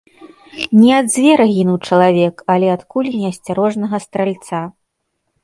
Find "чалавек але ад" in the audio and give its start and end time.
1.89-2.81